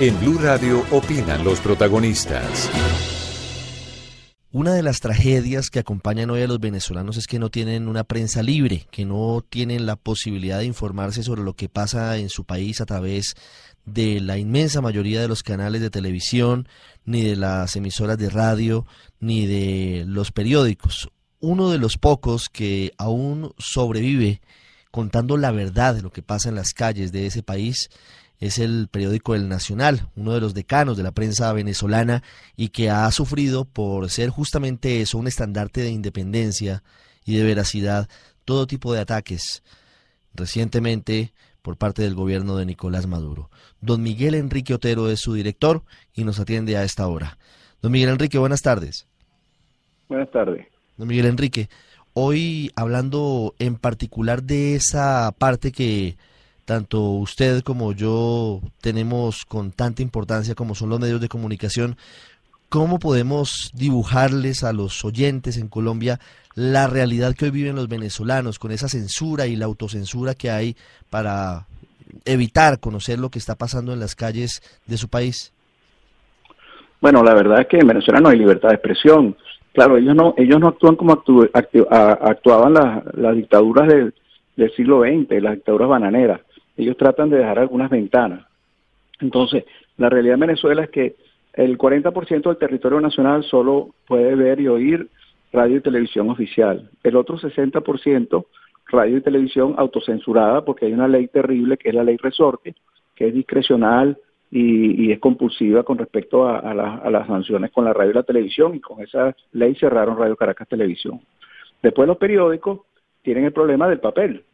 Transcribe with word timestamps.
En 0.00 0.16
Blue 0.20 0.38
Radio 0.38 0.84
opinan 0.92 1.42
los 1.42 1.58
protagonistas. 1.58 2.70
Una 4.52 4.72
de 4.72 4.84
las 4.84 5.00
tragedias 5.00 5.70
que 5.70 5.80
acompañan 5.80 6.30
hoy 6.30 6.42
a 6.42 6.46
los 6.46 6.60
venezolanos 6.60 7.16
es 7.16 7.26
que 7.26 7.40
no 7.40 7.50
tienen 7.50 7.88
una 7.88 8.04
prensa 8.04 8.44
libre, 8.44 8.86
que 8.92 9.04
no 9.04 9.44
tienen 9.50 9.86
la 9.86 9.96
posibilidad 9.96 10.60
de 10.60 10.66
informarse 10.66 11.24
sobre 11.24 11.42
lo 11.42 11.54
que 11.54 11.68
pasa 11.68 12.16
en 12.16 12.28
su 12.28 12.44
país 12.44 12.80
a 12.80 12.86
través 12.86 13.34
de 13.86 14.20
la 14.20 14.38
inmensa 14.38 14.80
mayoría 14.80 15.20
de 15.20 15.26
los 15.26 15.42
canales 15.42 15.80
de 15.80 15.90
televisión, 15.90 16.68
ni 17.04 17.22
de 17.22 17.34
las 17.34 17.74
emisoras 17.74 18.18
de 18.18 18.30
radio, 18.30 18.86
ni 19.18 19.46
de 19.46 20.04
los 20.06 20.30
periódicos. 20.30 21.10
Uno 21.40 21.70
de 21.70 21.78
los 21.78 21.98
pocos 21.98 22.48
que 22.48 22.92
aún 22.98 23.52
sobrevive 23.58 24.42
contando 24.92 25.36
la 25.36 25.50
verdad 25.50 25.96
de 25.96 26.02
lo 26.02 26.12
que 26.12 26.22
pasa 26.22 26.50
en 26.50 26.54
las 26.54 26.72
calles 26.72 27.10
de 27.10 27.26
ese 27.26 27.42
país 27.42 27.90
es 28.40 28.58
el 28.58 28.88
periódico 28.88 29.34
El 29.34 29.48
Nacional, 29.48 30.08
uno 30.16 30.32
de 30.32 30.40
los 30.40 30.54
decanos 30.54 30.96
de 30.96 31.02
la 31.02 31.12
prensa 31.12 31.52
venezolana 31.52 32.22
y 32.56 32.68
que 32.68 32.90
ha 32.90 33.10
sufrido 33.10 33.64
por 33.64 34.08
ser 34.10 34.30
justamente 34.30 35.00
eso, 35.00 35.18
un 35.18 35.26
estandarte 35.26 35.80
de 35.80 35.90
independencia 35.90 36.82
y 37.24 37.36
de 37.36 37.44
veracidad, 37.44 38.08
todo 38.44 38.66
tipo 38.66 38.92
de 38.92 39.00
ataques 39.00 39.62
recientemente 40.34 41.32
por 41.62 41.76
parte 41.76 42.02
del 42.02 42.14
gobierno 42.14 42.56
de 42.56 42.64
Nicolás 42.64 43.06
Maduro. 43.06 43.50
Don 43.80 44.02
Miguel 44.02 44.34
Enrique 44.34 44.72
Otero 44.72 45.10
es 45.10 45.20
su 45.20 45.34
director 45.34 45.82
y 46.14 46.24
nos 46.24 46.38
atiende 46.38 46.76
a 46.76 46.84
esta 46.84 47.06
hora. 47.08 47.38
Don 47.82 47.92
Miguel 47.92 48.10
Enrique, 48.10 48.38
buenas 48.38 48.62
tardes. 48.62 49.06
Buenas 50.08 50.30
tardes. 50.30 50.66
Don 50.96 51.08
Miguel 51.08 51.26
Enrique, 51.26 51.68
hoy 52.14 52.72
hablando 52.76 53.54
en 53.58 53.76
particular 53.76 54.42
de 54.42 54.76
esa 54.76 55.32
parte 55.36 55.72
que 55.72 56.16
tanto 56.68 57.00
usted 57.00 57.62
como 57.62 57.94
yo 57.94 58.60
tenemos 58.82 59.46
con 59.46 59.70
tanta 59.70 60.02
importancia 60.02 60.54
como 60.54 60.74
son 60.74 60.90
los 60.90 61.00
medios 61.00 61.18
de 61.18 61.30
comunicación, 61.30 61.96
¿cómo 62.68 62.98
podemos 62.98 63.72
dibujarles 63.74 64.64
a 64.64 64.74
los 64.74 65.02
oyentes 65.02 65.56
en 65.56 65.68
Colombia 65.68 66.20
la 66.54 66.86
realidad 66.86 67.34
que 67.34 67.46
hoy 67.46 67.52
viven 67.52 67.74
los 67.74 67.88
venezolanos 67.88 68.58
con 68.58 68.70
esa 68.70 68.86
censura 68.86 69.46
y 69.46 69.56
la 69.56 69.64
autocensura 69.64 70.34
que 70.34 70.50
hay 70.50 70.76
para 71.08 71.64
evitar 72.26 72.80
conocer 72.80 73.18
lo 73.18 73.30
que 73.30 73.38
está 73.38 73.54
pasando 73.54 73.94
en 73.94 74.00
las 74.00 74.14
calles 74.14 74.60
de 74.86 74.98
su 74.98 75.08
país? 75.08 75.54
Bueno, 77.00 77.22
la 77.22 77.32
verdad 77.32 77.62
es 77.62 77.66
que 77.68 77.78
en 77.78 77.86
Venezuela 77.86 78.20
no 78.20 78.28
hay 78.28 78.36
libertad 78.36 78.68
de 78.68 78.74
expresión. 78.74 79.34
Claro, 79.72 79.96
ellos 79.96 80.14
no, 80.14 80.34
ellos 80.36 80.60
no 80.60 80.68
actúan 80.68 80.96
como 80.96 81.12
actuaban 81.14 82.74
las, 82.74 83.34
dictaduras 83.36 83.88
del, 83.88 84.12
del 84.56 84.70
siglo 84.74 85.00
XX, 85.00 85.42
las 85.42 85.54
dictaduras 85.54 85.88
bananeras 85.88 86.40
ellos 86.78 86.96
tratan 86.96 87.28
de 87.28 87.38
dejar 87.38 87.58
algunas 87.58 87.90
ventanas. 87.90 88.46
Entonces, 89.20 89.64
la 89.96 90.08
realidad 90.08 90.34
en 90.34 90.40
Venezuela 90.40 90.84
es 90.84 90.90
que 90.90 91.16
el 91.54 91.76
40% 91.76 92.42
del 92.42 92.56
territorio 92.56 93.00
nacional 93.00 93.42
solo 93.42 93.94
puede 94.06 94.36
ver 94.36 94.60
y 94.60 94.68
oír 94.68 95.08
radio 95.52 95.78
y 95.78 95.80
televisión 95.80 96.30
oficial. 96.30 96.88
El 97.02 97.16
otro 97.16 97.36
60% 97.36 98.46
radio 98.86 99.16
y 99.16 99.20
televisión 99.20 99.74
autocensurada 99.76 100.64
porque 100.64 100.86
hay 100.86 100.92
una 100.92 101.08
ley 101.08 101.26
terrible 101.26 101.76
que 101.76 101.88
es 101.88 101.94
la 101.94 102.04
ley 102.04 102.16
resorte, 102.16 102.76
que 103.16 103.26
es 103.26 103.34
discrecional 103.34 104.16
y, 104.50 105.10
es 105.10 105.18
compulsiva 105.18 105.82
con 105.82 105.98
respecto 105.98 106.46
a, 106.46 106.60
a 106.60 107.10
las 107.10 107.26
sanciones 107.26 107.72
con 107.72 107.84
la 107.84 107.92
radio 107.92 108.12
y 108.12 108.14
la 108.14 108.22
televisión 108.22 108.76
y 108.76 108.80
con 108.80 109.00
esa 109.02 109.34
ley 109.52 109.74
cerraron 109.74 110.16
Radio 110.16 110.36
Caracas 110.36 110.68
Televisión. 110.68 111.20
Después 111.82 112.06
los 112.06 112.18
periódicos 112.18 112.80
tienen 113.22 113.44
el 113.44 113.52
problema 113.52 113.88
del 113.88 113.98
papel 113.98 114.44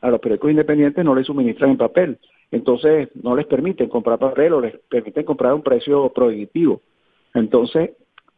a 0.00 0.10
los 0.10 0.20
periódicos 0.20 0.50
independientes 0.50 1.04
no 1.04 1.14
les 1.14 1.26
suministran 1.26 1.70
en 1.70 1.76
papel. 1.76 2.18
Entonces 2.50 3.08
no 3.14 3.36
les 3.36 3.46
permiten 3.46 3.88
comprar 3.88 4.18
papel 4.18 4.52
o 4.52 4.60
les 4.60 4.76
permiten 4.88 5.24
comprar 5.24 5.52
a 5.52 5.54
un 5.54 5.62
precio 5.62 6.12
prohibitivo. 6.12 6.80
Entonces 7.34 7.90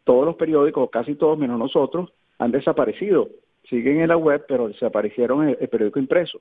todos 0.04 0.24
los 0.24 0.36
periódicos, 0.36 0.90
casi 0.90 1.14
todos 1.14 1.38
menos 1.38 1.58
nosotros, 1.58 2.10
han 2.38 2.50
desaparecido. 2.50 3.28
Siguen 3.68 4.00
en 4.00 4.08
la 4.08 4.16
web, 4.16 4.44
pero 4.48 4.68
desaparecieron 4.68 5.48
el, 5.48 5.68
periódico 5.68 5.98
impreso. 5.98 6.40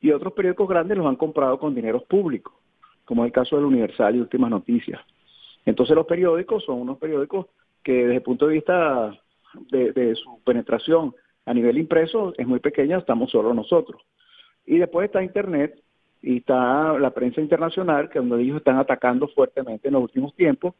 Y 0.00 0.10
otros 0.10 0.32
periódicos 0.32 0.68
grandes 0.68 0.98
los 0.98 1.06
han 1.06 1.16
comprado 1.16 1.58
con 1.58 1.74
dineros 1.74 2.02
públicos, 2.04 2.52
como 3.04 3.24
es 3.24 3.28
el 3.28 3.32
caso 3.32 3.56
del 3.56 3.66
Universal 3.66 4.16
y 4.16 4.20
Últimas 4.20 4.50
Noticias. 4.50 5.00
Entonces 5.64 5.94
los 5.94 6.06
periódicos 6.06 6.64
son 6.64 6.80
unos 6.80 6.98
periódicos 6.98 7.46
que 7.82 7.92
desde 7.92 8.16
el 8.16 8.22
punto 8.22 8.46
de 8.46 8.54
vista 8.54 9.16
de, 9.70 9.92
de 9.92 10.14
su 10.14 10.40
penetración 10.42 11.14
a 11.46 11.54
nivel 11.54 11.78
impreso 11.78 12.32
es 12.36 12.46
muy 12.46 12.58
pequeña, 12.58 12.98
estamos 12.98 13.30
solo 13.30 13.54
nosotros. 13.54 14.02
Y 14.66 14.78
después 14.78 15.06
está 15.06 15.22
Internet 15.22 15.78
y 16.22 16.38
está 16.38 16.98
la 16.98 17.10
prensa 17.10 17.40
internacional, 17.40 18.08
que 18.08 18.18
donde 18.18 18.42
ellos 18.42 18.56
están 18.56 18.78
atacando 18.78 19.28
fuertemente 19.28 19.88
en 19.88 19.94
los 19.94 20.04
últimos 20.04 20.34
tiempos, 20.34 20.74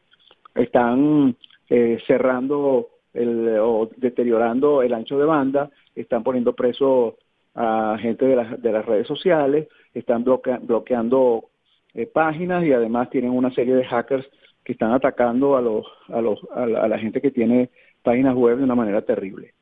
están 0.55 1.35
eh, 1.69 1.99
cerrando 2.07 2.89
el, 3.13 3.57
o 3.59 3.89
deteriorando 3.95 4.81
el 4.81 4.93
ancho 4.93 5.19
de 5.19 5.25
banda, 5.25 5.69
están 5.95 6.23
poniendo 6.23 6.53
preso 6.53 7.17
a 7.53 7.97
gente 7.99 8.25
de, 8.25 8.35
las 8.35 8.61
de 8.61 8.71
las 8.71 8.85
redes 8.85 9.07
sociales, 9.07 9.67
están 9.93 10.23
bloqueando 10.23 11.45
eh, 11.93 12.05
páginas 12.07 12.65
y 12.65 12.73
además 12.73 13.09
tienen 13.09 13.31
una 13.31 13.53
serie 13.53 13.75
de 13.75 13.85
hackers 13.85 14.27
que 14.63 14.73
están 14.73 14.91
atacando 14.91 15.55
a 15.55 15.61
los 15.61 15.85
a 16.09 16.21
los 16.21 16.39
a 16.53 16.65
la 16.65 16.97
gente 16.97 17.21
que 17.21 17.31
tiene 17.31 17.69
páginas 18.03 18.35
web 18.35 18.57
de 18.57 18.63
una 18.63 18.75
manera 18.75 19.03
terrible 19.03 19.53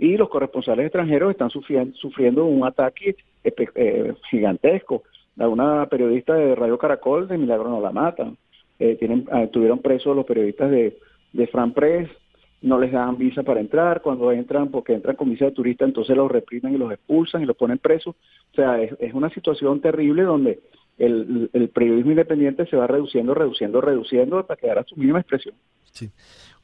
y 0.00 0.16
los 0.16 0.30
corresponsales 0.30 0.86
extranjeros 0.86 1.30
están 1.30 1.50
sufriendo, 1.50 2.46
un 2.46 2.64
ataque 2.66 3.16
eh, 3.44 4.14
gigantesco. 4.30 5.02
A 5.38 5.46
una 5.46 5.86
periodista 5.86 6.34
de 6.34 6.54
Radio 6.54 6.78
Caracol 6.78 7.28
de 7.28 7.36
Milagro 7.36 7.68
no 7.68 7.82
la 7.82 7.92
matan. 7.92 8.38
Eh, 8.78 8.96
tienen, 8.98 9.26
ah, 9.30 9.46
tuvieron 9.52 9.80
presos 9.80 10.16
los 10.16 10.24
periodistas 10.24 10.70
de, 10.70 10.96
de 11.34 11.46
Fran 11.48 11.74
Press, 11.74 12.08
no 12.62 12.80
les 12.80 12.92
dan 12.92 13.18
visa 13.18 13.42
para 13.42 13.60
entrar, 13.60 14.00
cuando 14.00 14.32
entran, 14.32 14.70
porque 14.70 14.94
entran 14.94 15.16
con 15.16 15.28
visa 15.28 15.44
de 15.44 15.52
turista, 15.52 15.84
entonces 15.84 16.16
los 16.16 16.30
reprimen 16.30 16.74
y 16.74 16.78
los 16.78 16.90
expulsan 16.90 17.42
y 17.42 17.46
los 17.46 17.56
ponen 17.56 17.76
presos. 17.76 18.16
O 18.52 18.54
sea, 18.54 18.80
es, 18.80 18.92
es 19.00 19.12
una 19.12 19.28
situación 19.28 19.82
terrible 19.82 20.22
donde 20.22 20.60
el, 20.96 21.50
el, 21.52 21.68
periodismo 21.68 22.12
independiente 22.12 22.64
se 22.64 22.76
va 22.76 22.86
reduciendo, 22.86 23.34
reduciendo, 23.34 23.82
reduciendo 23.82 24.38
hasta 24.38 24.56
quedar 24.56 24.78
a 24.78 24.84
su 24.84 24.96
mínima 24.96 25.20
expresión. 25.20 25.54
Sí. 25.92 26.10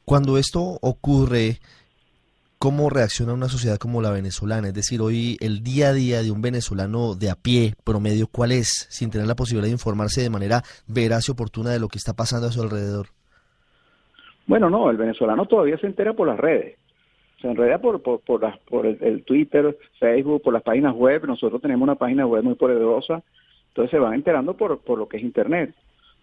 Cuando 0.07 0.39
esto 0.39 0.79
ocurre, 0.81 1.59
¿Cómo 2.59 2.89
reacciona 2.89 3.35
una 3.35 3.49
sociedad 3.49 3.77
como 3.77 4.01
la 4.01 4.11
venezolana? 4.11 4.69
Es 4.69 4.75
decir, 4.75 5.03
hoy 5.03 5.37
el 5.41 5.63
día 5.63 5.89
a 5.89 5.93
día 5.93 6.23
de 6.23 6.31
un 6.31 6.41
venezolano 6.41 7.15
de 7.15 7.29
a 7.29 7.35
pie, 7.35 7.75
promedio, 7.85 8.29
¿cuál 8.33 8.51
es? 8.51 8.87
Sin 8.89 9.11
tener 9.11 9.27
la 9.27 9.35
posibilidad 9.35 9.67
de 9.67 9.73
informarse 9.73 10.23
de 10.23 10.31
manera 10.31 10.63
veraz 10.87 11.29
y 11.29 11.33
oportuna 11.33 11.71
de 11.71 11.81
lo 11.81 11.89
que 11.89 11.99
está 11.99 12.15
pasando 12.15 12.47
a 12.47 12.53
su 12.53 12.63
alrededor. 12.63 13.09
Bueno, 14.47 14.71
no, 14.71 14.89
el 14.91 14.97
venezolano 14.97 15.45
todavía 15.45 15.77
se 15.77 15.87
entera 15.87 16.15
por 16.15 16.29
las 16.29 16.39
redes. 16.39 16.79
Se 17.43 17.49
enreda 17.49 17.79
por, 17.79 18.03
por, 18.03 18.21
por, 18.21 18.41
por 18.61 18.87
el, 18.87 19.25
Twitter, 19.25 19.77
Facebook, 20.01 20.41
por 20.41 20.55
las 20.55 20.63
páginas 20.63 20.95
web. 20.95 21.27
Nosotros 21.27 21.61
tenemos 21.61 21.83
una 21.83 21.97
página 21.97 22.27
web 22.27 22.43
muy 22.43 22.55
poderosa. 22.55 23.23
Entonces 23.69 23.91
se 23.91 23.99
van 23.99 24.15
enterando 24.15 24.57
por, 24.57 24.79
por 24.79 24.99
lo 24.99 25.09
que 25.09 25.19
es 25.19 25.23
Internet. 25.23 25.75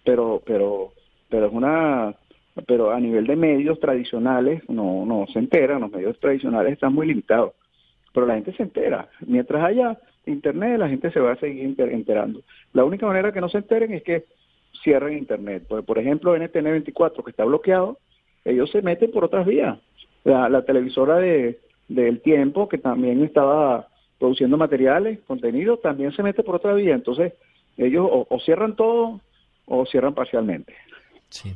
Pero, 0.03 0.41
pero, 0.43 0.93
pero 1.29 1.45
es 1.45 1.53
una 1.53 2.15
pero 2.67 2.91
a 2.91 2.99
nivel 2.99 3.25
de 3.25 3.35
medios 3.35 3.79
tradicionales 3.79 4.67
no, 4.69 5.05
no 5.05 5.25
se 5.31 5.39
enteran, 5.39 5.81
los 5.81 5.91
medios 5.91 6.19
tradicionales 6.19 6.73
están 6.73 6.93
muy 6.93 7.07
limitados, 7.07 7.53
pero 8.13 8.27
la 8.27 8.35
gente 8.35 8.53
se 8.53 8.63
entera. 8.63 9.09
Mientras 9.25 9.63
haya 9.63 9.97
internet, 10.25 10.77
la 10.79 10.89
gente 10.89 11.11
se 11.11 11.19
va 11.19 11.33
a 11.33 11.39
seguir 11.39 11.75
enterando. 11.77 12.41
La 12.73 12.85
única 12.85 13.05
manera 13.05 13.31
que 13.31 13.41
no 13.41 13.49
se 13.49 13.57
enteren 13.57 13.93
es 13.93 14.03
que 14.03 14.25
cierren 14.83 15.17
internet. 15.17 15.65
Por, 15.67 15.83
por 15.83 15.97
ejemplo, 15.97 16.37
NTN 16.37 16.63
24 16.63 17.23
que 17.23 17.31
está 17.31 17.43
bloqueado, 17.43 17.97
ellos 18.45 18.69
se 18.71 18.81
meten 18.81 19.11
por 19.11 19.23
otras 19.23 19.45
vías. 19.45 19.77
La, 20.23 20.63
televisora 20.63 21.17
de 21.17 21.59
del 21.89 22.21
tiempo 22.21 22.69
que 22.69 22.77
también 22.77 23.21
estaba 23.23 23.89
produciendo 24.17 24.55
materiales, 24.55 25.19
contenido, 25.27 25.77
también 25.77 26.13
se 26.13 26.23
mete 26.23 26.41
por 26.41 26.55
otra 26.55 26.73
vía. 26.73 26.95
Entonces, 26.95 27.33
ellos 27.77 28.07
o, 28.09 28.25
o 28.29 28.39
cierran 28.39 28.75
todo 28.75 29.19
o 29.65 29.85
cierran 29.85 30.13
parcialmente. 30.13 30.73
Sí. 31.29 31.53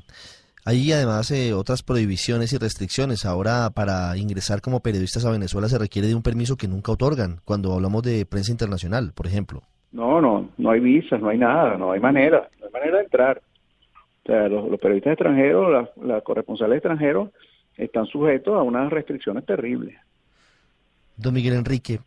Hay 0.68 0.92
además 0.92 1.32
eh, 1.32 1.54
otras 1.54 1.82
prohibiciones 1.82 2.52
y 2.52 2.58
restricciones. 2.58 3.26
Ahora 3.26 3.70
para 3.70 4.18
ingresar 4.18 4.60
como 4.60 4.82
periodistas 4.82 5.24
a 5.24 5.32
Venezuela 5.32 5.70
se 5.70 5.80
requiere 5.80 6.10
de 6.10 6.16
un 6.16 6.22
permiso 6.22 6.58
que 6.58 6.68
nunca 6.68 6.92
otorgan 6.92 7.38
cuando 7.46 7.72
hablamos 7.72 8.04
de 8.04 8.26
prensa 8.26 8.52
internacional, 8.52 9.14
por 9.16 9.28
ejemplo. 9.28 9.62
No, 9.94 10.20
no, 10.20 10.50
no 10.58 10.70
hay 10.70 10.82
visas, 10.82 11.22
no 11.22 11.30
hay 11.30 11.38
nada, 11.38 11.78
no 11.78 11.94
hay 11.94 12.02
manera, 12.02 12.50
no 12.60 12.66
hay 12.66 12.72
manera 12.74 12.98
de 12.98 13.04
entrar. 13.06 13.42
O 14.24 14.26
sea, 14.26 14.50
los, 14.50 14.78
periodistas 14.82 15.14
extranjeros, 15.14 15.88
las 16.04 16.22
corresponsales 16.24 16.80
extranjeros 16.80 17.30
están 17.78 18.06
sujetos 18.08 18.56
a 18.56 18.62
unas 18.62 18.92
restricciones 18.92 19.46
terribles. 19.46 19.96
Don 21.16 21.34
Miguel 21.34 21.54
Enrique, 21.54 22.02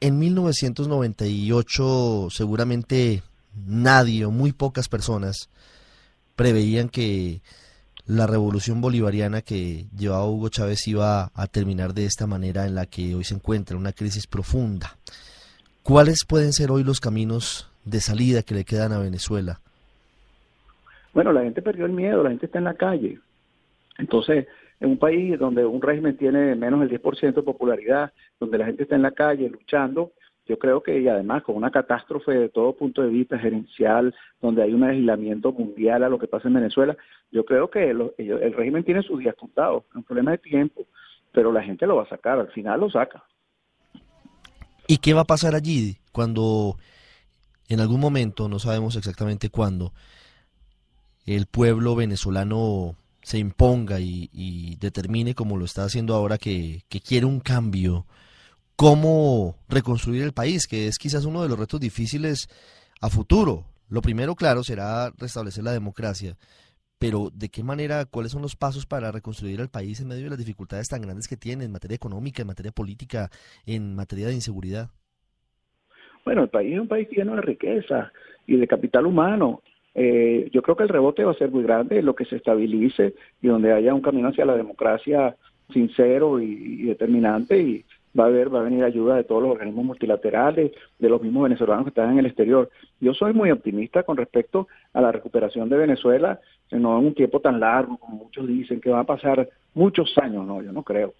en 0.00 0.18
1998 0.18 2.28
seguramente 2.30 3.20
nadie 3.66 4.24
o 4.24 4.30
muy 4.30 4.52
pocas 4.52 4.88
personas 4.88 5.50
preveían 6.34 6.88
que 6.88 7.42
la 8.10 8.26
revolución 8.26 8.80
bolivariana 8.80 9.40
que 9.40 9.84
llevaba 9.96 10.26
Hugo 10.26 10.48
Chávez 10.48 10.88
iba 10.88 11.30
a 11.32 11.46
terminar 11.46 11.94
de 11.94 12.06
esta 12.06 12.26
manera 12.26 12.66
en 12.66 12.74
la 12.74 12.86
que 12.86 13.14
hoy 13.14 13.22
se 13.22 13.36
encuentra, 13.36 13.76
una 13.76 13.92
crisis 13.92 14.26
profunda. 14.26 14.96
¿Cuáles 15.84 16.24
pueden 16.28 16.52
ser 16.52 16.72
hoy 16.72 16.82
los 16.82 16.98
caminos 16.98 17.70
de 17.84 18.00
salida 18.00 18.42
que 18.42 18.56
le 18.56 18.64
quedan 18.64 18.92
a 18.92 18.98
Venezuela? 18.98 19.60
Bueno, 21.14 21.32
la 21.32 21.42
gente 21.42 21.62
perdió 21.62 21.86
el 21.86 21.92
miedo, 21.92 22.24
la 22.24 22.30
gente 22.30 22.46
está 22.46 22.58
en 22.58 22.64
la 22.64 22.74
calle. 22.74 23.20
Entonces, 23.96 24.48
en 24.80 24.90
un 24.90 24.98
país 24.98 25.38
donde 25.38 25.64
un 25.64 25.80
régimen 25.80 26.16
tiene 26.16 26.56
menos 26.56 26.80
del 26.80 27.00
10% 27.00 27.32
de 27.32 27.42
popularidad, 27.42 28.12
donde 28.40 28.58
la 28.58 28.66
gente 28.66 28.82
está 28.82 28.96
en 28.96 29.02
la 29.02 29.12
calle 29.12 29.48
luchando, 29.48 30.10
yo 30.50 30.58
creo 30.58 30.82
que, 30.82 31.00
y 31.00 31.08
además 31.08 31.42
con 31.42 31.56
una 31.56 31.70
catástrofe 31.70 32.32
de 32.32 32.48
todo 32.48 32.76
punto 32.76 33.02
de 33.02 33.08
vista 33.08 33.38
gerencial, 33.38 34.14
donde 34.42 34.62
hay 34.62 34.74
un 34.74 34.82
aislamiento 34.84 35.52
mundial 35.52 36.02
a 36.02 36.08
lo 36.08 36.18
que 36.18 36.26
pasa 36.26 36.48
en 36.48 36.54
Venezuela, 36.54 36.96
yo 37.30 37.44
creo 37.44 37.70
que 37.70 37.90
el 37.90 38.52
régimen 38.54 38.84
tiene 38.84 39.02
sus 39.02 39.20
días 39.20 39.36
contados, 39.36 39.84
es 39.88 39.96
un 39.96 40.02
problema 40.02 40.32
de 40.32 40.38
tiempo, 40.38 40.86
pero 41.32 41.52
la 41.52 41.62
gente 41.62 41.86
lo 41.86 41.96
va 41.96 42.02
a 42.02 42.08
sacar, 42.08 42.38
al 42.38 42.48
final 42.48 42.80
lo 42.80 42.90
saca. 42.90 43.22
¿Y 44.86 44.98
qué 44.98 45.14
va 45.14 45.20
a 45.20 45.24
pasar 45.24 45.54
allí 45.54 45.98
cuando 46.10 46.76
en 47.68 47.78
algún 47.78 48.00
momento, 48.00 48.48
no 48.48 48.58
sabemos 48.58 48.96
exactamente 48.96 49.48
cuándo, 49.48 49.92
el 51.24 51.46
pueblo 51.46 51.94
venezolano 51.94 52.96
se 53.22 53.38
imponga 53.38 54.00
y, 54.00 54.76
determine, 54.80 55.36
como 55.36 55.56
lo 55.56 55.64
está 55.64 55.84
haciendo 55.84 56.16
ahora, 56.16 56.36
que, 56.36 56.82
quiere 57.06 57.26
un 57.26 57.38
cambio, 57.38 58.06
cómo 58.80 59.56
reconstruir 59.68 60.22
el 60.22 60.32
país, 60.32 60.66
que 60.66 60.86
es 60.86 60.96
quizás 60.96 61.26
uno 61.26 61.42
de 61.42 61.50
los 61.50 61.58
retos 61.58 61.78
difíciles 61.78 62.48
a 63.02 63.10
futuro. 63.10 63.64
Lo 63.90 64.00
primero, 64.00 64.34
claro, 64.34 64.62
será 64.62 65.10
restablecer 65.18 65.62
la 65.64 65.72
democracia, 65.72 66.38
pero 66.98 67.28
¿de 67.30 67.50
qué 67.50 67.62
manera, 67.62 68.06
cuáles 68.06 68.32
son 68.32 68.40
los 68.40 68.56
pasos 68.56 68.86
para 68.86 69.12
reconstruir 69.12 69.60
el 69.60 69.68
país 69.68 70.00
en 70.00 70.08
medio 70.08 70.24
de 70.24 70.30
las 70.30 70.38
dificultades 70.38 70.88
tan 70.88 71.02
grandes 71.02 71.28
que 71.28 71.36
tiene 71.36 71.66
en 71.66 71.72
materia 71.72 71.94
económica, 71.94 72.40
en 72.40 72.48
materia 72.48 72.72
política, 72.72 73.28
en 73.66 73.94
materia 73.94 74.28
de 74.28 74.34
inseguridad? 74.36 74.88
Bueno, 76.24 76.44
el 76.44 76.48
país 76.48 76.72
es 76.72 76.80
un 76.80 76.88
país 76.88 77.06
lleno 77.10 77.34
de 77.36 77.42
riqueza 77.42 78.10
y 78.46 78.56
de 78.56 78.66
capital 78.66 79.04
humano. 79.04 79.60
Eh, 79.94 80.48
yo 80.54 80.62
creo 80.62 80.78
que 80.78 80.84
el 80.84 80.88
rebote 80.88 81.22
va 81.22 81.32
a 81.32 81.38
ser 81.38 81.50
muy 81.50 81.64
grande, 81.64 82.00
lo 82.00 82.14
que 82.14 82.24
se 82.24 82.36
estabilice 82.36 83.12
y 83.42 83.48
donde 83.48 83.74
haya 83.74 83.92
un 83.92 84.00
camino 84.00 84.28
hacia 84.28 84.46
la 84.46 84.56
democracia 84.56 85.36
sincero 85.70 86.40
y, 86.40 86.82
determinante 86.82 87.60
y 87.60 87.84
va 88.18 88.24
a 88.24 88.26
haber, 88.26 88.52
va 88.52 88.60
a 88.60 88.64
venir 88.64 88.84
ayuda 88.84 89.16
de 89.16 89.24
todos 89.24 89.42
los 89.42 89.52
organismos 89.52 89.84
multilaterales, 89.84 90.72
de 90.98 91.08
los 91.08 91.22
mismos 91.22 91.44
venezolanos 91.44 91.84
que 91.84 91.90
están 91.90 92.12
en 92.12 92.18
el 92.18 92.26
exterior. 92.26 92.70
Yo 93.00 93.14
soy 93.14 93.32
muy 93.32 93.50
optimista 93.50 94.02
con 94.02 94.16
respecto 94.16 94.68
a 94.92 95.00
la 95.00 95.12
recuperación 95.12 95.68
de 95.68 95.76
Venezuela, 95.76 96.40
no 96.70 96.98
en 96.98 97.06
un 97.06 97.14
tiempo 97.14 97.40
tan 97.40 97.60
largo 97.60 97.96
como 97.98 98.24
muchos 98.24 98.46
dicen, 98.46 98.80
que 98.80 98.90
va 98.90 99.00
a 99.00 99.04
pasar 99.04 99.48
muchos 99.74 100.12
años, 100.18 100.46
no, 100.46 100.62
yo 100.62 100.72
no 100.72 100.82
creo. 100.82 101.14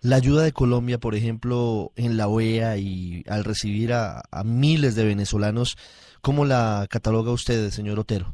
La 0.00 0.16
ayuda 0.16 0.44
de 0.44 0.52
Colombia, 0.52 0.98
por 0.98 1.16
ejemplo, 1.16 1.90
en 1.96 2.16
la 2.16 2.28
OEA 2.28 2.76
y 2.76 3.24
al 3.28 3.42
recibir 3.42 3.92
a, 3.92 4.22
miles 4.44 4.94
de 4.94 5.04
venezolanos, 5.04 5.76
¿cómo 6.20 6.44
la 6.44 6.86
cataloga 6.88 7.32
usted, 7.32 7.70
señor 7.70 7.98
Otero? 7.98 8.32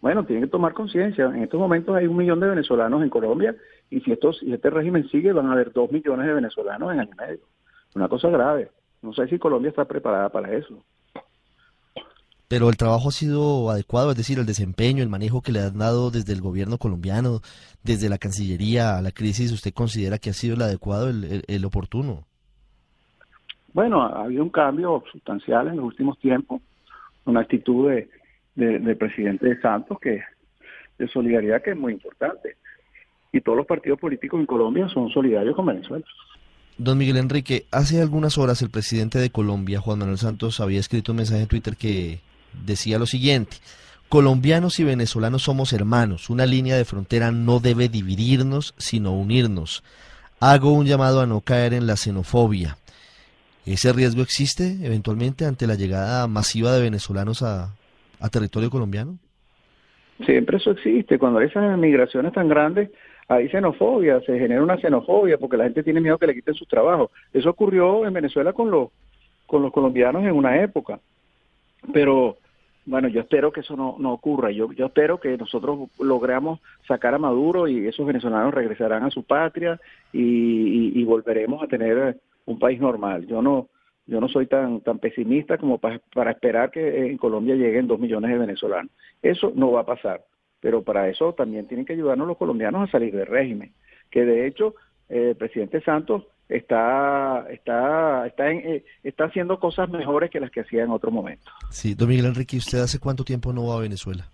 Bueno, 0.00 0.24
tiene 0.24 0.42
que 0.42 0.48
tomar 0.48 0.74
conciencia. 0.74 1.26
En 1.26 1.42
estos 1.42 1.58
momentos 1.58 1.94
hay 1.96 2.06
un 2.06 2.16
millón 2.16 2.40
de 2.40 2.48
venezolanos 2.48 3.02
en 3.02 3.10
Colombia 3.10 3.56
y 3.90 4.00
si, 4.00 4.12
estos, 4.12 4.38
si 4.38 4.52
este 4.52 4.70
régimen 4.70 5.08
sigue 5.08 5.32
van 5.32 5.46
a 5.46 5.52
haber 5.52 5.72
dos 5.72 5.90
millones 5.90 6.26
de 6.26 6.34
venezolanos 6.34 6.92
en 6.92 7.00
año 7.00 7.10
y 7.12 7.16
medio. 7.16 7.44
Una 7.94 8.08
cosa 8.08 8.28
grave. 8.28 8.70
No 9.02 9.12
sé 9.12 9.26
si 9.28 9.38
Colombia 9.38 9.70
está 9.70 9.84
preparada 9.84 10.28
para 10.28 10.52
eso 10.52 10.82
pero 12.48 12.68
el 12.68 12.76
trabajo 12.76 13.08
ha 13.08 13.12
sido 13.12 13.70
adecuado, 13.70 14.10
es 14.12 14.16
decir, 14.16 14.38
el 14.38 14.46
desempeño, 14.46 15.02
el 15.02 15.08
manejo 15.08 15.42
que 15.42 15.52
le 15.52 15.60
han 15.60 15.78
dado 15.78 16.10
desde 16.10 16.32
el 16.32 16.40
gobierno 16.40 16.78
colombiano, 16.78 17.40
desde 17.82 18.08
la 18.08 18.18
Cancillería 18.18 18.96
a 18.96 19.02
la 19.02 19.10
crisis, 19.10 19.52
¿usted 19.52 19.72
considera 19.72 20.18
que 20.18 20.30
ha 20.30 20.32
sido 20.32 20.54
el 20.54 20.62
adecuado, 20.62 21.08
el, 21.08 21.64
oportuno? 21.64 22.24
Bueno, 23.72 24.02
ha 24.02 24.24
habido 24.24 24.44
un 24.44 24.50
cambio 24.50 25.02
sustancial 25.10 25.68
en 25.68 25.76
los 25.76 25.86
últimos 25.86 26.18
tiempos, 26.18 26.62
una 27.24 27.40
actitud 27.40 27.90
de, 27.90 28.08
del 28.56 28.96
presidente 28.96 29.60
Santos 29.60 29.98
que 30.00 30.22
de 30.98 31.08
solidaridad 31.08 31.62
que 31.62 31.70
es 31.70 31.76
muy 31.76 31.92
importante. 31.92 32.56
Y 33.32 33.40
todos 33.40 33.58
los 33.58 33.66
partidos 33.66 34.00
políticos 34.00 34.40
en 34.40 34.46
Colombia 34.46 34.88
son 34.88 35.10
solidarios 35.10 35.54
con 35.54 35.66
Venezuela. 35.66 36.04
Don 36.78 36.98
Miguel 36.98 37.16
Enrique, 37.16 37.66
hace 37.70 38.00
algunas 38.00 38.38
horas 38.38 38.60
el 38.62 38.70
presidente 38.70 39.18
de 39.18 39.30
Colombia, 39.30 39.80
Juan 39.80 39.98
Manuel 39.98 40.18
Santos, 40.18 40.60
había 40.60 40.80
escrito 40.80 41.12
un 41.12 41.16
mensaje 41.16 41.42
en 41.42 41.48
Twitter 41.48 41.76
que 41.76 42.20
decía 42.64 42.98
lo 42.98 43.06
siguiente, 43.06 43.56
colombianos 44.08 44.78
y 44.78 44.84
venezolanos 44.84 45.42
somos 45.42 45.72
hermanos, 45.72 46.28
una 46.30 46.46
línea 46.46 46.76
de 46.76 46.84
frontera 46.84 47.30
no 47.30 47.60
debe 47.60 47.88
dividirnos, 47.88 48.74
sino 48.76 49.12
unirnos. 49.12 49.84
Hago 50.38 50.72
un 50.72 50.86
llamado 50.86 51.22
a 51.22 51.26
no 51.26 51.40
caer 51.40 51.72
en 51.72 51.86
la 51.86 51.96
xenofobia. 51.96 52.76
¿Ese 53.64 53.92
riesgo 53.92 54.22
existe 54.22 54.76
eventualmente 54.82 55.46
ante 55.46 55.66
la 55.66 55.74
llegada 55.74 56.26
masiva 56.28 56.72
de 56.72 56.82
venezolanos 56.82 57.42
a, 57.42 57.74
territorio 58.30 58.70
colombiano? 58.70 59.18
Siempre 60.24 60.56
eso 60.56 60.70
existe. 60.70 61.18
Cuando 61.18 61.40
hay 61.40 61.46
esas 61.46 61.78
migraciones 61.78 62.32
tan 62.32 62.48
grandes, 62.48 62.90
hay 63.28 63.48
xenofobia, 63.48 64.20
se 64.20 64.38
genera 64.38 64.62
una 64.62 64.78
xenofobia 64.78 65.36
porque 65.38 65.56
la 65.56 65.64
gente 65.64 65.82
tiene 65.82 66.00
miedo 66.00 66.18
que 66.18 66.26
le 66.26 66.34
quiten 66.34 66.54
sus 66.54 66.68
trabajos. 66.68 67.10
Eso 67.32 67.50
ocurrió 67.50 68.06
en 68.06 68.14
Venezuela 68.14 68.52
con 68.52 68.70
los, 68.70 68.90
con 69.46 69.62
los 69.62 69.72
colombianos 69.72 70.24
en 70.24 70.32
una 70.32 70.62
época. 70.62 71.00
Pero 71.92 72.38
bueno, 72.86 73.08
yo 73.08 73.20
espero 73.20 73.52
que 73.52 73.60
eso 73.60 73.76
no, 73.76 73.96
no 73.98 74.12
ocurra. 74.12 74.52
Yo, 74.52 74.72
yo 74.72 74.86
espero 74.86 75.18
que 75.18 75.36
nosotros 75.36 75.90
logremos 75.98 76.60
sacar 76.86 77.14
a 77.14 77.18
Maduro 77.18 77.66
y 77.66 77.86
esos 77.86 78.06
venezolanos 78.06 78.54
regresarán 78.54 79.02
a 79.02 79.10
su 79.10 79.24
patria 79.24 79.80
y, 80.12 81.04
volveremos 81.04 81.62
a 81.62 81.66
tener 81.66 82.18
un 82.46 82.58
país 82.58 82.80
normal. 82.80 83.26
Yo 83.26 83.42
no, 83.42 83.68
yo 84.06 84.20
no 84.20 84.28
soy 84.28 84.46
tan, 84.46 84.80
tan 84.82 84.98
pesimista 84.98 85.58
como 85.58 85.78
para 85.78 86.30
esperar 86.30 86.70
que 86.70 87.06
en 87.06 87.18
Colombia 87.18 87.56
lleguen 87.56 87.88
dos 87.88 87.98
millones 87.98 88.30
de 88.30 88.38
venezolanos. 88.38 88.92
Eso 89.20 89.52
no 89.54 89.72
va 89.72 89.80
a 89.80 89.86
pasar. 89.86 90.24
Pero 90.60 90.82
para 90.82 91.08
eso 91.08 91.32
también 91.32 91.66
tienen 91.66 91.84
que 91.84 91.94
ayudarnos 91.94 92.26
los 92.26 92.36
colombianos 92.36 92.88
a 92.88 92.92
salir 92.92 93.14
del 93.14 93.26
régimen. 93.26 93.72
Que 94.10 94.24
de 94.24 94.46
hecho, 94.46 94.74
eh, 95.08 95.30
el 95.30 95.36
presidente 95.36 95.80
Santos 95.82 96.24
está 96.48 97.46
está 97.50 98.26
está 98.28 98.52
eh, 98.52 98.84
está 99.02 99.24
haciendo 99.24 99.58
cosas 99.58 99.90
mejores 99.90 100.30
que 100.30 100.38
las 100.38 100.52
que 100.52 100.60
hacía 100.60 100.84
en 100.84 100.90
otro 100.90 101.10
momento. 101.10 101.50
Sí, 101.70 101.94
don 101.94 102.08
Miguel 102.08 102.26
Enrique, 102.26 102.56
¿usted 102.56 102.78
hace 102.78 103.00
cuánto 103.00 103.24
tiempo 103.24 103.52
no 103.52 103.66
va 103.66 103.76
a 103.76 103.80
Venezuela? 103.80 104.28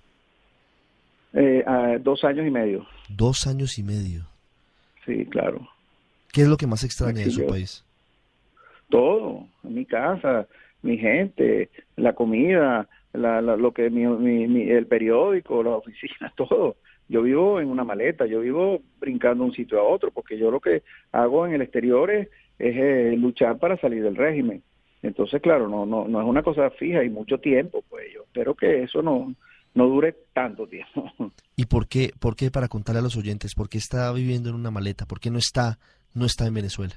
Eh, 1.33 1.65
dos 2.03 2.25
años 2.25 2.47
y 2.47 2.51
medio. 2.51 2.87
Dos 3.09 3.47
años 3.47 3.79
y 3.79 3.83
medio. 3.83 4.27
Sí, 5.07 5.25
claro. 5.27 5.67
¿Qué 6.31 6.43
es 6.43 6.49
lo 6.49 6.59
que 6.59 6.67
más 6.67 6.85
extraña 6.85 7.25
de 7.25 7.31
su 7.31 7.47
país? 7.47 7.85
Todo, 8.93 9.49
mi 9.63 9.87
casa, 9.87 10.47
mi 10.83 10.99
gente, 10.99 11.71
la 11.97 12.13
comida, 12.13 12.87
la, 13.15 13.41
lo 13.41 13.73
que 13.73 13.89
mi, 13.89 14.07
mi, 14.07 14.69
el 14.69 14.87
periódico, 14.87 15.63
la 15.63 15.71
oficina, 15.71 16.31
todo 16.37 16.77
yo 17.09 17.23
vivo 17.23 17.61
en 17.61 17.69
una 17.69 17.85
maleta, 17.85 18.27
yo 18.27 18.41
vivo 18.41 18.81
brincando 19.01 19.45
de 19.45 19.51
un 19.51 19.57
sitio 19.57 19.81
a 19.81 19.83
otro, 19.83 20.11
porque 20.11 20.39
yo 20.39 20.51
lo 20.51 20.61
que 20.61 20.83
hago 21.11 21.47
en 21.47 21.55
el 21.55 21.63
exterior 21.63 22.11
es, 22.11 22.29
eh, 22.59 23.15
luchar 23.19 23.59
para 23.59 23.77
salir 23.79 24.03
del 24.03 24.17
régimen. 24.17 24.63
Entonces, 25.03 25.43
claro, 25.43 25.69
no, 25.69 25.85
no, 25.85 26.07
no 26.07 26.21
es 26.21 26.27
una 26.27 26.43
cosa 26.43 26.71
fija 26.71 27.03
y 27.03 27.11
mucho 27.11 27.39
tiempo, 27.39 27.83
pues 27.89 28.07
yo 28.15 28.23
espero 28.23 28.55
que 28.55 28.85
eso 28.85 29.03
no, 29.03 29.35
no 29.75 29.87
dure 29.89 30.17
tanto 30.33 30.67
tiempo. 30.67 31.11
¿Y 31.57 31.67
por 31.67 31.89
qué, 31.89 32.13
por 32.21 32.37
qué, 32.37 32.51
para 32.51 32.69
contarle 32.69 33.01
a 33.01 33.03
los 33.03 33.17
oyentes, 33.17 33.55
por 33.55 33.69
qué 33.69 33.79
está 33.79 34.13
viviendo 34.13 34.51
en 34.51 34.55
una 34.55 34.71
maleta? 34.71 35.07
¿Por 35.07 35.19
qué 35.19 35.31
no 35.31 35.39
está, 35.39 35.79
no 36.15 36.25
está 36.25 36.47
en 36.47 36.55
Venezuela? 36.55 36.95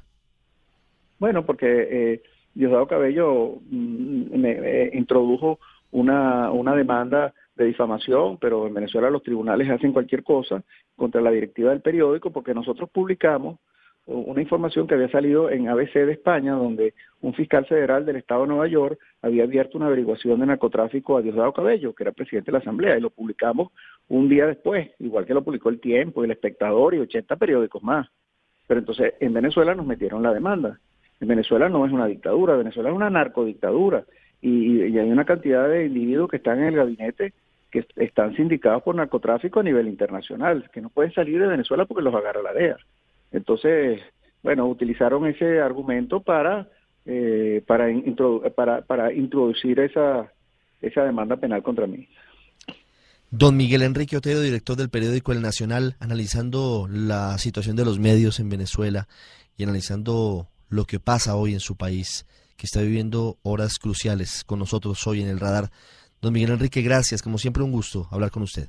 Bueno, 1.19 1.45
porque 1.45 1.65
eh, 1.67 2.21
Diosdado 2.53 2.87
Cabello 2.87 3.59
mm, 3.69 4.37
me 4.37 4.51
eh, 4.51 4.91
introdujo 4.93 5.59
una, 5.91 6.51
una 6.51 6.75
demanda 6.75 7.33
de 7.55 7.65
difamación, 7.65 8.37
pero 8.37 8.67
en 8.67 8.73
Venezuela 8.73 9.09
los 9.09 9.23
tribunales 9.23 9.69
hacen 9.69 9.93
cualquier 9.93 10.23
cosa 10.23 10.63
contra 10.95 11.21
la 11.21 11.31
directiva 11.31 11.71
del 11.71 11.81
periódico 11.81 12.31
porque 12.31 12.53
nosotros 12.53 12.89
publicamos 12.89 13.59
una 14.07 14.41
información 14.41 14.85
que 14.85 14.93
había 14.93 15.09
salido 15.09 15.49
en 15.49 15.67
ABC 15.67 15.93
de 15.93 16.11
España, 16.11 16.53
donde 16.53 16.93
un 17.21 17.33
fiscal 17.33 17.65
federal 17.65 18.05
del 18.05 18.17
Estado 18.17 18.41
de 18.41 18.49
Nueva 18.49 18.67
York 18.67 18.99
había 19.21 19.43
abierto 19.43 19.77
una 19.77 19.87
averiguación 19.87 20.39
de 20.39 20.45
narcotráfico 20.45 21.17
a 21.17 21.23
Diosdado 21.23 21.53
Cabello, 21.53 21.93
que 21.93 22.03
era 22.03 22.11
presidente 22.11 22.51
de 22.51 22.53
la 22.53 22.59
Asamblea, 22.59 22.97
y 22.97 23.01
lo 23.01 23.09
publicamos 23.09 23.71
un 24.07 24.29
día 24.29 24.45
después, 24.45 24.91
igual 24.99 25.25
que 25.25 25.33
lo 25.33 25.43
publicó 25.43 25.69
El 25.69 25.79
Tiempo, 25.79 26.23
El 26.23 26.31
Espectador 26.31 26.93
y 26.93 26.99
80 26.99 27.35
periódicos 27.35 27.81
más. 27.81 28.07
Pero 28.67 28.79
entonces 28.79 29.15
en 29.19 29.33
Venezuela 29.33 29.73
nos 29.73 29.87
metieron 29.87 30.21
la 30.21 30.33
demanda. 30.33 30.79
En 31.19 31.27
Venezuela 31.27 31.69
no 31.69 31.85
es 31.85 31.91
una 31.91 32.07
dictadura, 32.07 32.57
Venezuela 32.57 32.89
es 32.89 32.95
una 32.95 33.09
narcodictadura, 33.09 34.05
y, 34.41 34.83
y 34.83 34.99
hay 34.99 35.09
una 35.09 35.25
cantidad 35.25 35.69
de 35.69 35.85
individuos 35.85 36.29
que 36.29 36.37
están 36.37 36.59
en 36.59 36.65
el 36.65 36.75
gabinete 36.75 37.33
que 37.71 37.85
están 37.97 38.35
sindicados 38.35 38.83
por 38.83 38.95
narcotráfico 38.95 39.59
a 39.59 39.63
nivel 39.63 39.87
internacional, 39.87 40.69
que 40.71 40.81
no 40.81 40.89
pueden 40.89 41.13
salir 41.13 41.41
de 41.41 41.47
Venezuela 41.47 41.85
porque 41.85 42.03
los 42.03 42.15
agarra 42.15 42.41
la 42.41 42.53
DEA. 42.53 42.77
Entonces, 43.33 44.01
bueno, 44.43 44.67
utilizaron 44.67 45.25
ese 45.27 45.59
argumento 45.59 46.21
para 46.21 46.67
eh, 47.05 47.63
para, 47.67 47.87
para, 48.55 48.81
para 48.81 49.13
introducir 49.13 49.79
esa, 49.79 50.31
esa 50.81 51.03
demanda 51.03 51.37
penal 51.37 51.61
contra 51.61 51.85
mí. 51.85 52.07
Don 53.29 53.55
Miguel 53.57 53.83
Enrique 53.83 54.17
Otero, 54.17 54.41
director 54.41 54.75
del 54.75 54.89
periódico 54.89 55.31
El 55.31 55.41
Nacional, 55.41 55.97
analizando 55.99 56.87
la 56.89 57.37
situación 57.37 57.75
de 57.75 57.85
los 57.85 57.99
medios 57.99 58.39
en 58.39 58.49
Venezuela 58.49 59.07
y 59.57 59.63
analizando 59.63 60.47
lo 60.75 60.85
que 60.85 60.99
pasa 60.99 61.35
hoy 61.35 61.53
en 61.53 61.59
su 61.59 61.75
país, 61.75 62.25
que 62.57 62.65
está 62.65 62.81
viviendo 62.81 63.37
horas 63.43 63.79
cruciales 63.79 64.43
con 64.43 64.59
nosotros 64.59 65.05
hoy 65.07 65.21
en 65.21 65.27
el 65.27 65.39
radar. 65.39 65.69
Don 66.21 66.33
Miguel 66.33 66.51
Enrique, 66.51 66.81
gracias. 66.81 67.21
Como 67.21 67.37
siempre, 67.37 67.63
un 67.63 67.71
gusto 67.71 68.07
hablar 68.11 68.29
con 68.31 68.43
usted. 68.43 68.67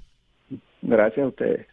Gracias 0.82 1.24
a 1.24 1.28
ustedes. 1.28 1.66